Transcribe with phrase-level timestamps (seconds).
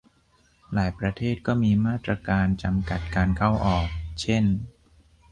[0.73, 3.87] หลายประเทศก็มีมาตรการจำกัดการเข้าออก
[4.21, 4.43] เช่น